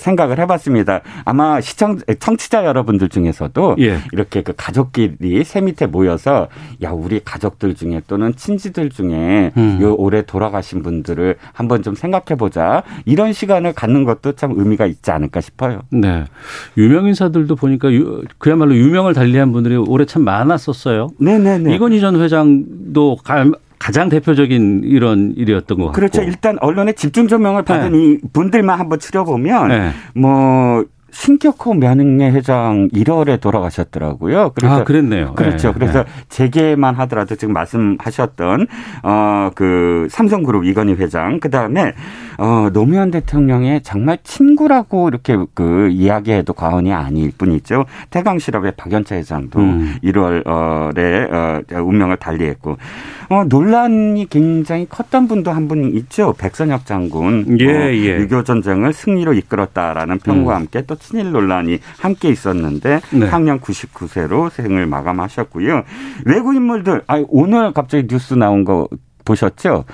[0.00, 1.00] 생각을 해봤습니다.
[1.24, 3.98] 아마 시청 청취자 여러분들 중에서 도 예.
[4.12, 6.48] 이렇게 그 가족 가족끼리 새 밑에 모여서
[6.82, 9.78] 야 우리 가족들 중에 또는 친지들 중에 음.
[9.80, 15.10] 요 올해 돌아가신 분들을 한번 좀 생각해 보자 이런 시간을 갖는 것도 참 의미가 있지
[15.10, 15.82] 않을까 싶어요.
[15.90, 16.24] 네,
[16.76, 21.08] 유명 인사들도 보니까 유, 그야말로 유명을 달리한 분들이 올해 참 많았었어요.
[21.18, 21.74] 네네네.
[21.74, 23.18] 이건희 전 회장도
[23.78, 25.84] 가장 대표적인 이런 일이었던 것.
[25.86, 25.92] 같고.
[25.92, 26.22] 그렇죠.
[26.22, 27.98] 일단 언론에 집중 조명을 받은 네.
[27.98, 29.90] 이 분들만 한번 추려보면 네.
[30.14, 30.84] 뭐
[31.20, 34.52] 신격호 명예 회장 1월에 돌아가셨더라고요.
[34.54, 35.34] 그래서 아, 그랬네요.
[35.34, 35.68] 그렇죠.
[35.68, 35.74] 네.
[35.74, 36.10] 그래서 네.
[36.28, 38.66] 재계만 하더라도 지금 말씀하셨던
[39.02, 41.94] 어그 삼성그룹 이건희 회장 그다음에
[42.38, 47.86] 어 노무현 대통령의 정말 친구라고 이렇게 그 이야기해도 과언이 아닐 뿐이죠.
[48.10, 49.96] 태강 실업의 박연차 회장도 음.
[50.04, 50.42] 1월에
[51.32, 52.76] 어 운명을 달리했고
[53.30, 56.32] 어 논란이 굉장히 컸던 분도 한 분 있죠.
[56.38, 58.18] 백선혁 장군 예, 어, 예.
[58.26, 60.56] 6.25 전쟁을 승리로 이끌었다라는 평과 음.
[60.60, 63.26] 함께 또 친일 논란이 함께 있었는데 네.
[63.28, 65.84] 향년 99세로 생을 마감하셨고요.
[66.24, 68.88] 외국 인물들 아 오늘 갑자기 뉴스 나온 거
[69.24, 69.84] 보셨죠?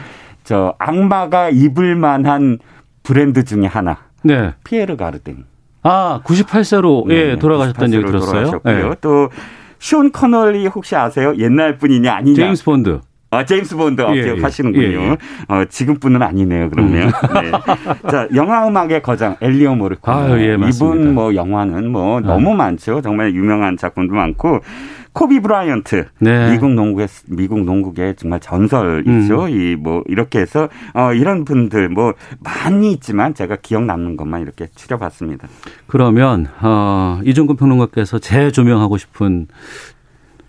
[0.44, 2.58] 저 악마가 입을 만한
[3.02, 3.98] 브랜드 중에 하나.
[4.22, 4.54] 네.
[4.64, 5.44] 피에르 가르뎅.
[5.82, 8.60] 아, 98세로 네, 예, 돌아가셨다는 얘기 들었어요.
[8.64, 8.88] 네.
[9.00, 11.34] 또 숀 코너리 혹시 아세요?
[11.38, 12.36] 옛날 분이냐 아니냐?
[12.36, 13.00] 제임스 본드.
[13.32, 14.84] 아, 제임스 본드 예, 예, 기억하시는군요.
[14.86, 15.16] 예, 예.
[15.48, 17.08] 어, 지금 분은 아니네요, 그러면.
[17.08, 17.10] 음.
[17.40, 17.50] 네.
[18.10, 20.16] 자, 영화 음악의 거장, 엔니오 모리코네.
[20.16, 22.20] 아, 예, 이분 뭐 영화는 뭐 아.
[22.20, 23.00] 너무 많죠.
[23.00, 24.60] 정말 유명한 작품도 많고.
[25.14, 26.52] 코비 브라이언트 네.
[26.52, 29.44] 미국 농구의 미국 농구계 정말 전설이죠.
[29.44, 29.50] 음.
[29.50, 35.48] 이뭐 이렇게 해서 어 이런 분들 뭐 많이 있지만 제가 기억 남는 것만 이렇게 추려봤습니다.
[35.86, 39.48] 그러면 어 이종근 평론가께서 재조명하고 싶은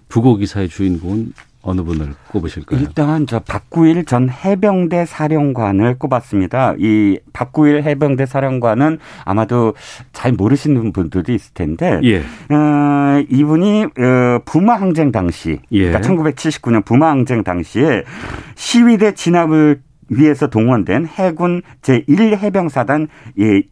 [0.07, 2.79] 부고 기사의 주인공은 어느 분을 꼽으실까요?
[2.79, 6.75] 일단 저 박구일 전 해병대 사령관을 꼽았습니다.
[6.77, 9.73] 이 박구일 해병대 사령관은 아마도
[10.11, 12.19] 잘 모르시는 분들도 있을 텐데, 예.
[12.53, 15.89] 어, 이분이 어, 부마 항쟁 당시, 예.
[15.89, 18.03] 그러니까 1979년 부마 항쟁 당시에
[18.55, 23.07] 시위대 진압을 위해서 동원된 해군 제1해병사단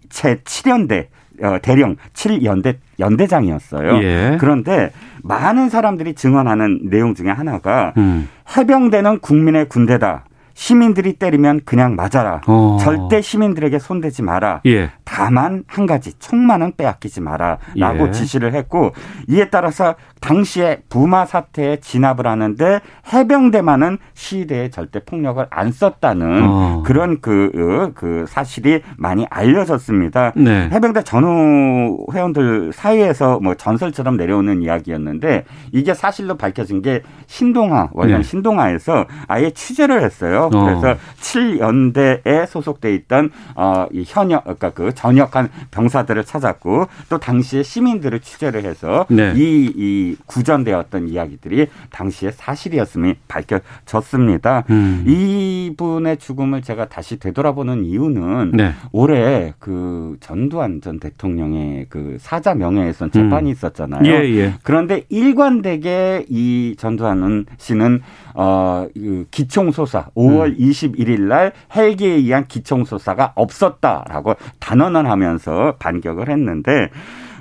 [0.10, 1.21] 제7연대 어,
[1.62, 4.04] 대령 7연대 연대장이었어요.
[4.04, 4.38] 예.
[4.40, 4.92] 그런데
[5.24, 8.30] 많은 사람들이 증언하는 내용 중에 하나가 음.
[8.56, 10.26] 해병대는 국민의 군대다.
[10.62, 12.42] 시민들이 때리면 그냥 맞아라.
[12.46, 12.78] 어.
[12.80, 14.62] 절대 시민들에게 손대지 마라.
[14.68, 14.92] 예.
[15.04, 18.12] 다만 한 가지 총만은 빼앗기지 마라라고 예.
[18.12, 18.92] 지시를 했고
[19.28, 22.80] 이에 따라서 당시에 부마 사태에 진압을 하는데
[23.12, 26.84] 해병대만은 시위대에 절대 폭력을 안 썼다는 어.
[26.86, 30.34] 그런 그, 어, 그 사실이 많이 알려졌습니다.
[30.36, 30.70] 네.
[30.72, 38.24] 해병대 전후 회원들 사이에서 뭐 전설처럼 내려오는 이야기였는데 이게 사실로 밝혀진 게 신동아 원년 네.
[38.24, 40.51] 신동아에서 아예 취재를 했어요.
[40.54, 40.66] 어.
[40.66, 48.20] 그래서 7연대에 소속돼 있던 어, 이 현역 그러니까 그 전역한 병사들을 찾았고 또 당시에 시민들을
[48.20, 49.34] 취재를 해서 네.
[49.36, 54.64] 이, 이 구전되었던 이야기들이 당시에 사실이었음이 밝혀졌습니다.
[54.70, 55.04] 음.
[55.08, 58.74] 이분의 죽음을 제가 다시 되돌아보는 이유는 네.
[58.92, 63.52] 올해 그 전두환 전 대통령의 그 사자 명예훼손 재판이 음.
[63.52, 64.02] 있었잖아요.
[64.06, 64.54] 예, 예.
[64.64, 68.02] 그런데 일관되게 이 전두환 씨는
[68.34, 70.58] 어, 그 기총소사 5월 음.
[70.58, 76.90] 21일 날 헬기에 의한 기총소사가 없었다라고 단언을 하면서 반격을 했는데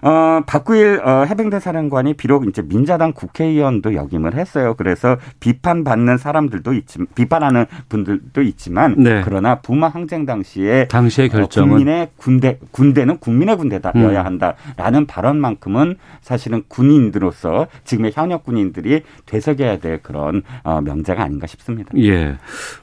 [0.03, 4.75] 어, 박구일 어, 해병대 사령관이 비록 이제 민자당 국회의원도 역임을 했어요.
[4.77, 9.23] 그래서 비판받는 사람들도 있지 비판하는 분들도 있지만 네.
[9.25, 14.27] 그러나 부마 항쟁 당시에 당시의 어, 결정은 어, 국민의 군대 군대는 국민의 군대다여야 음.
[14.27, 21.91] 한다라는 발언만큼은 사실은 군인들로서 지금의 현역 군인들이 되새겨야 될 그런 어, 명제가 아닌가 싶습니다.
[21.99, 22.37] 예.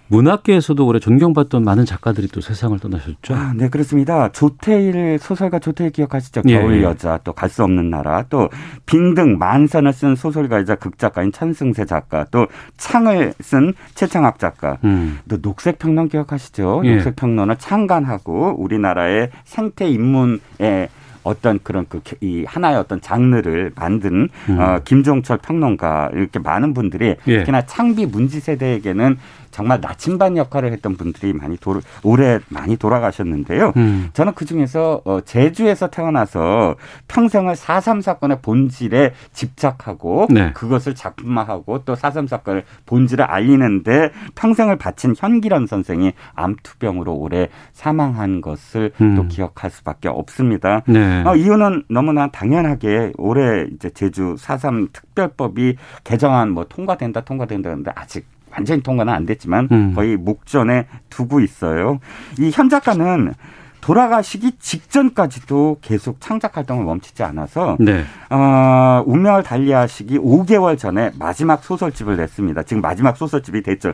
[0.09, 3.35] 문학계에서도 올해 존경받던 많은 작가들이 또 세상을 떠나셨죠.
[3.35, 4.29] 아, 네, 그렇습니다.
[4.31, 6.41] 조태일 소설가 조태일 기억하시죠?
[6.47, 6.53] 예.
[6.59, 8.49] 겨울 여자, 또 갈 수 없는 나라, 또
[8.85, 15.19] 빙등 만선을 쓴 소설가이자 극작가인 천승세 작가, 또 창을 쓴 최창학 작가, 음.
[15.29, 16.81] 또 녹색 평론 기억하시죠?
[16.85, 16.95] 예.
[16.95, 20.89] 녹색 평론을 창간하고 우리나라의 생태 인문에
[21.23, 24.59] 어떤 그런 그 이 하나의 어떤 장르를 만든 음.
[24.59, 27.39] 어, 김종철 평론가 이렇게 많은 분들이 예.
[27.39, 29.17] 특히나 창비 문지 세대에게는
[29.57, 33.73] 정말 나침반 역할을 했던 분들이 많이 도, 오래 많이 돌아가셨는데요.
[33.75, 34.09] 음.
[34.13, 36.75] 저는 그 중에서 어, 제주에서 태어나서
[37.07, 40.53] 평생을 4.3 사건의 본질에 집착하고 네.
[40.53, 48.91] 그것을 작품화하고 또 4.3 사건을 본질을 알리는데 평생을 바친 현기란 선생이 암투병으로 올해 사망한 것을
[49.01, 49.15] 음.
[49.15, 50.83] 또 기억할 수밖에 없습니다.
[50.85, 51.23] 네.
[51.25, 58.81] 어, 이유는 너무나 당연하게 올해 이제 제주 4.3 특별법이 개정안 뭐 통과된다 통과된다는데 아직 완전히
[58.81, 59.93] 통과는 안 됐지만 음.
[59.95, 61.99] 거의 목전에 두고 있어요.
[62.39, 63.33] 이 현 작가는
[63.81, 68.03] 돌아가시기 직전까지도 계속 창작 활동을 멈추지 않아서 네.
[68.29, 72.63] 어, 운명을 달리하시기 5개월 전에 마지막 소설집을 냈습니다.
[72.63, 73.93] 지금 마지막 소설집이 됐죠.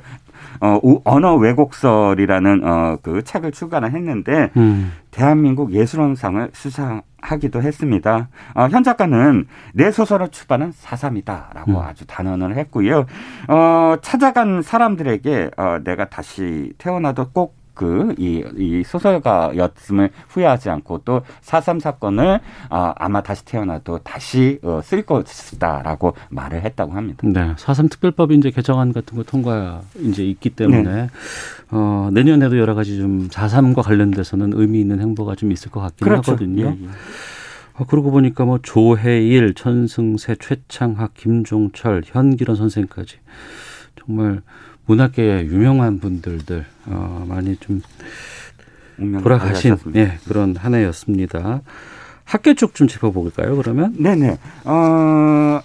[0.61, 4.93] 어, 언어 왜곡설이라는 어, 그 책을 출간을 했는데 음.
[5.11, 8.29] 대한민국 예술원상을 수상하기도 했습니다.
[8.55, 11.77] 어, 현 작가는 내 소설을 출판은 사삼이다라고 음.
[11.77, 13.05] 아주 단언을 했고요.
[13.47, 21.79] 어, 찾아간 사람들에게 어, 내가 다시 태어나도 꼭 그, 이, 이 소설가였음을 후회하지 않고 또4.3
[21.79, 27.27] 사건을 아, 아마 다시 태어나도 다시 어, 쓸 것이다라고 말을 했다고 합니다.
[27.27, 27.55] 네.
[27.55, 31.09] 4.3 특별법이 이제 개정안 같은 거 통과 이제 있기 때문에 네.
[31.71, 36.33] 어, 내년에도 여러 가지 좀 4.3과 관련돼서는 의미 있는 행보가 좀 있을 것 같긴 그렇죠.
[36.33, 36.65] 하거든요.
[36.65, 36.89] 예, 예.
[37.75, 43.17] 어, 그러고 보니까 뭐 조혜일, 천승세, 최창학, 김종철, 현기론 선생까지
[43.95, 44.41] 정말
[44.85, 47.81] 문학계의 유명한 분들들 어, 많이 좀
[49.21, 51.61] 돌아가신 예, 그런 한 해였습니다.
[52.25, 53.55] 학계 쪽 좀 짚어볼까요?
[53.57, 54.37] 그러면 네네.
[54.65, 55.61] 어,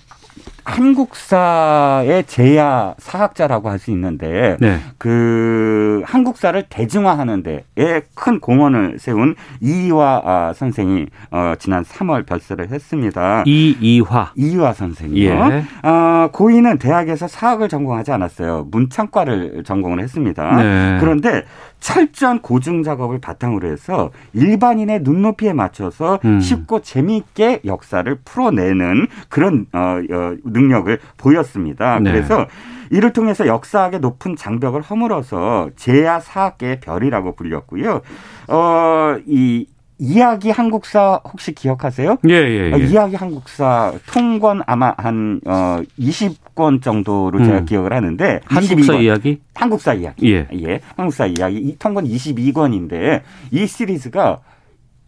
[0.69, 4.81] 한국사의 제야 사학자라고 할 수 있는데 네.
[4.99, 13.45] 그 한국사를 대중화하는 데에 큰 공헌을 세운 이이화 아, 선생이 어, 지난 3월 별세를 했습니다.
[13.47, 15.31] 이이화 이이화 선생이요.
[15.31, 15.89] 예.
[15.89, 18.67] 어, 고인은 대학에서 사학을 전공하지 않았어요.
[18.73, 20.57] 문창과를 전공을 했습니다.
[20.57, 20.97] 네.
[21.01, 21.45] 그런데
[21.81, 26.41] 철저한 고증 작업을 바탕으로 해서 일반인의 눈높이에 맞춰서 음.
[26.41, 31.99] 쉽고 재미있게 역사를 풀어내는 그런 어, 어, 능력을 보였습니다.
[32.01, 32.13] 네.
[32.13, 32.47] 그래서
[32.91, 38.01] 이를 통해서 역사학의 높은 장벽을 허물어서 제야 사학계의 별이라고 불렸고요.
[38.49, 39.67] 어, 이
[39.99, 42.19] 이야기 한국사 혹시 기억하세요?
[42.29, 42.73] 예, 예, 예.
[42.73, 47.45] 어, 이야기 한국사 통권 아마 한 어, 20 권 정도로 음.
[47.45, 49.03] 제가 기억을 하는데 한국사 22권.
[49.05, 49.41] 이야기?
[49.55, 50.35] 한국사 이야기.
[50.35, 50.49] 예.
[50.55, 50.81] 예.
[50.97, 51.77] 한국사 이야기.
[51.79, 54.41] 통권 22권인데 이 시리즈가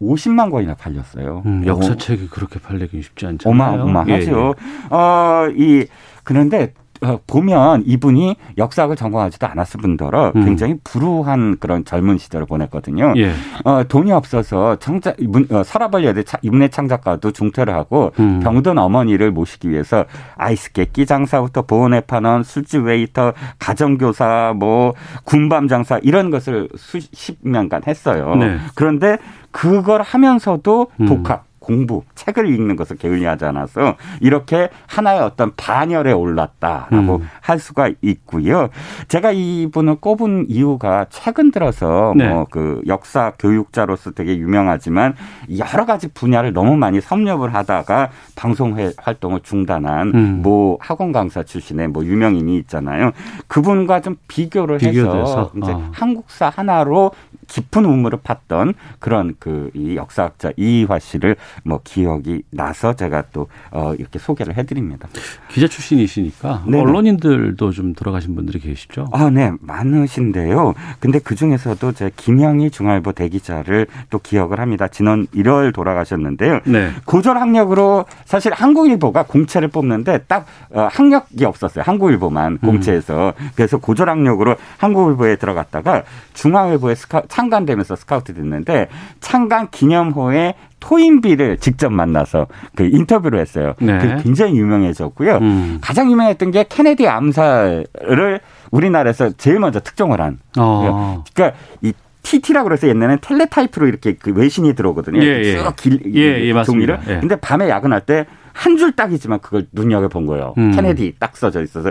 [0.01, 1.43] 50만 권이나 팔렸어요.
[1.45, 3.81] 음, 역사책이 그렇게 팔리기 쉽지 않잖아요.
[3.81, 4.53] 어마어마하죠.
[4.57, 4.95] 예, 예.
[4.95, 5.85] 어, 이
[6.23, 6.80] 그런데 어,
[7.27, 10.45] 보면 이분이 역사학을 전공하지도 않았을 뿐더러 음.
[10.45, 13.13] 굉장히 불우한 그런 젊은 시절을 보냈거든요.
[13.17, 13.31] 예.
[13.63, 15.17] 어, 돈이 없어서 창작,
[15.51, 18.39] 어, 서라벌 예대 문예창작과도 중퇴를 하고 음.
[18.41, 26.29] 병든 어머니를 모시기 위해서 아이스케끼 장사부터 보험 외판원, 술집 웨이터, 가정교사, 뭐 군밤 장사 이런
[26.29, 28.35] 것을 수십 년간 했어요.
[28.35, 28.57] 네.
[28.75, 29.17] 그런데
[29.51, 31.05] 그걸 하면서도 음.
[31.05, 37.29] 독학, 공부, 책을 읽는 것을 게을리하지 않아서 이렇게 하나의 어떤 반열에 올랐다라고 음.
[37.39, 38.67] 할 수가 있고요.
[39.07, 42.27] 제가 이분을 꼽은 이유가 최근 들어서 네.
[42.27, 45.15] 뭐그 역사 교육자로서 되게 유명하지만
[45.57, 50.39] 여러 가지 분야를 너무 많이 섭렵을 하다가 방송회 활동을 중단한 음.
[50.43, 53.11] 뭐 학원 강사 출신의 뭐 유명인이 있잖아요.
[53.47, 55.89] 그분과 좀 비교를 비교돼서 해서 이제 어.
[55.93, 57.11] 한국사 하나로
[57.51, 63.93] 깊은 우물을 팠던 그런 그 이 역사학자 이화 씨를 뭐 기억이 나서 제가 또 어,
[63.97, 65.07] 이렇게 소개를 해드립니다.
[65.49, 66.81] 기자 출신이시니까 네네.
[66.81, 69.07] 언론인들도 좀 돌아가신 분들이 계시죠?
[69.11, 70.73] 아, 네, 많으신데요.
[70.99, 74.87] 근데 그 중에서도 제 김영희 중앙일보 대기자를 또 기억을 합니다.
[74.87, 76.59] 지난 1월 돌아가셨는데요.
[76.65, 76.91] 네.
[77.05, 81.83] 고졸 학력으로 사실 한국일보가 공채를 뽑는데 딱 어, 학력이 없었어요.
[81.85, 82.57] 한국일보만 음.
[82.57, 83.49] 공채에서 음.
[83.55, 88.87] 그래서 고졸 학력으로 한국일보에 들어갔다가 중앙일보에 스카, 창간되면서 스카우트 됐는데
[89.19, 93.73] 창간 기념호에 토인비를 직접 만나서 그 인터뷰를 했어요.
[93.79, 93.97] 네.
[93.99, 95.37] 그 굉장히 유명해졌고요.
[95.37, 95.77] 음.
[95.81, 98.39] 가장 유명했던 게 케네디 암살을
[98.71, 100.39] 우리나라에서 제일 먼저 특종을 한.
[100.57, 101.23] 어.
[101.33, 105.21] 그러니까 이 TT라고 그래서 옛날에는 텔레타이프로 이렇게 그 외신이 들어오거든요.
[105.23, 105.57] 예, 예.
[105.57, 106.99] 쭉 길, 예, 예, 종이를.
[107.07, 107.19] 예.
[107.19, 110.53] 근데 밤에 야근할 때 한 줄 딱이지만 그걸 눈여겨 본 거예요.
[110.57, 110.71] 음.
[110.71, 111.89] 케네디 딱 써져 있어서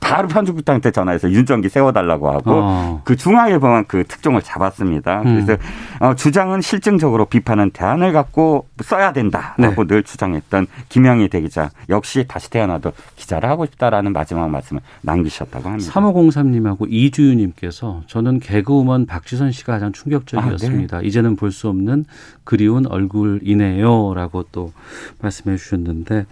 [0.00, 3.02] 바로 편집국장한테 전화해서 윤정기 세워달라고 하고 어.
[3.04, 5.22] 그 중앙일보만 그 특종을 잡았습니다.
[5.22, 5.44] 음.
[5.44, 5.62] 그래서
[5.98, 9.94] 어, 주장은 실증적으로 비판은 대안을 갖고 써야 된다라고 네.
[9.94, 15.90] 늘 주장했던 김영희 대기자 역시 다시 태어나도 기자를 하고 싶다라는 마지막 말씀을 남기셨다고 합니다.
[15.92, 20.98] 3503님하고 이주유님께서 저는 개그우먼 박지선 씨가 가장 충격적이었습니다.
[20.98, 21.06] 아, 네.
[21.06, 22.04] 이제는 볼 수 없는
[22.44, 24.72] 그리운 얼굴이네요라고 또
[25.20, 26.26] 말씀해 주셨는데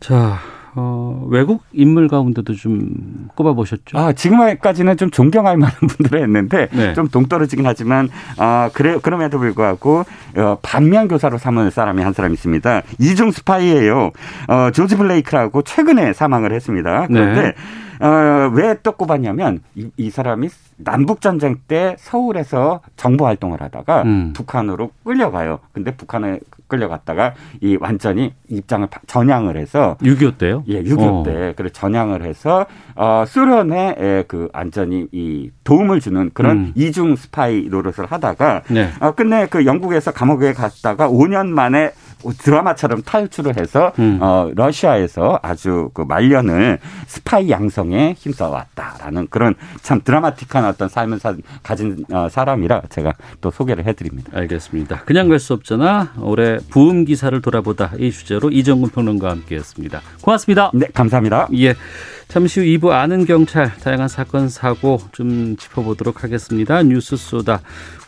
[0.00, 0.38] 자
[0.80, 3.98] 어, 외국 인물 가운데도 좀 꼽아보셨죠?
[3.98, 6.94] 아, 지금까지는 좀 존경할 만한 분들을 했는데 네.
[6.94, 10.04] 좀 동떨어지긴 하지만 아, 그래 그럼에도 불구하고
[10.36, 12.82] 어, 반면 교사로 삼은 사람이 한 사람 있습니다.
[13.00, 14.12] 이중 스파이예요.
[14.48, 17.06] 어, 조지 블레이크라고 최근에 사망을 했습니다.
[17.08, 18.06] 그런데 네.
[18.06, 24.32] 어, 왜 또 꼽았냐면 이, 이 사람이 남북 전쟁 때 서울에서 정보 활동을 하다가 음.
[24.36, 25.58] 북한으로 끌려가요.
[25.72, 30.64] 근데 북한에 끌려갔다가 이 완전히 입장을 전향을 해서 6.25 때요?
[30.68, 31.22] 예, 6.25 어.
[31.24, 31.54] 때.
[31.56, 36.72] 그래 전향을 해서 어 소련에 그 완전히 이 도움을 주는 그런 음.
[36.74, 38.90] 이중 스파이 노릇을 하다가 네.
[39.00, 41.92] 어 끝내 그 영국에서 감옥에 갔다가 5년 만에
[42.38, 44.18] 드라마처럼 탈출을 해서 음.
[44.20, 52.04] 어, 러시아에서 아주 그 말년을 스파이 양성에 힘써왔다라는 그런 참 드라마틱한 어떤 삶을 사, 가진
[52.12, 54.30] 어, 사람이라 제가 또 소개를 해드립니다.
[54.34, 55.02] 알겠습니다.
[55.04, 56.14] 그냥 갈 수 없잖아.
[56.20, 60.00] 올해 부음 기사를 돌아보다 이 주제로 이정근 평론가와 함께했습니다.
[60.20, 60.72] 고맙습니다.
[60.74, 61.48] 네, 감사합니다.
[61.56, 61.74] 예.
[62.26, 66.82] 잠시 후 2부 아는 경찰 다양한 사건 사고 좀 짚어보도록 하겠습니다.
[66.82, 67.60] 뉴스 쏘다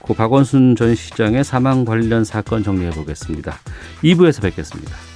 [0.02, 3.54] 고 박원순 전 시장의 사망 관련 사건 정리해 보겠습니다.
[4.02, 5.09] 2부에서 뵙겠습니다.